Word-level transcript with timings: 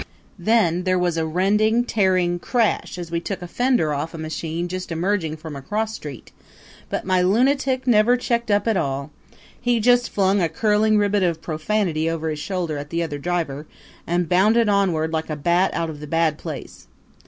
Then 0.39 0.83
there 0.83 0.97
was 0.97 1.15
a 1.15 1.27
rending, 1.27 1.83
tearing 1.85 2.39
crash 2.39 2.97
as 2.97 3.11
we 3.11 3.19
took 3.19 3.43
a 3.43 3.47
fender 3.47 3.93
off 3.93 4.15
a 4.15 4.17
machine 4.17 4.67
just 4.67 4.91
emerging 4.91 5.37
from 5.37 5.55
a 5.55 5.61
cross 5.61 5.93
street, 5.93 6.31
but 6.89 7.05
my 7.05 7.21
lunatic 7.21 7.85
never 7.85 8.17
checked 8.17 8.49
up 8.49 8.67
at 8.67 8.75
all. 8.75 9.11
He 9.61 9.79
just 9.79 10.09
flung 10.09 10.41
a 10.41 10.49
curling 10.49 10.97
ribbon 10.97 11.23
of 11.23 11.39
profanity 11.43 12.09
over 12.09 12.29
his 12.31 12.39
shoulder 12.39 12.79
at 12.79 12.89
the 12.89 13.03
other 13.03 13.19
driver 13.19 13.67
and 14.07 14.27
bounded 14.27 14.67
onward 14.67 15.13
like 15.13 15.29
a 15.29 15.35
bat 15.35 15.69
out 15.75 15.91
of 15.91 15.99
the 15.99 16.07
Bad 16.07 16.39
Place. 16.39 16.87